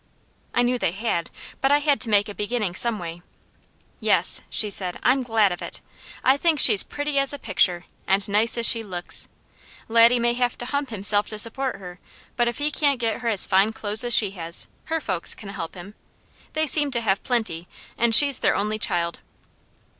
[0.55, 1.29] I knew they had,
[1.61, 3.21] but I had to make a beginning some way.
[3.99, 4.97] "Yes," she said.
[5.03, 5.79] "I'm glad of it!
[6.23, 9.27] I think she's pretty as a picture, and nice as she looks.
[9.87, 11.99] Laddie may have to hump himself to support her,
[12.35, 15.49] but if he can't get her as fine clothes as she has, her folks can
[15.49, 15.93] help him.
[16.53, 19.19] They seem to have plenty, and she's their only child."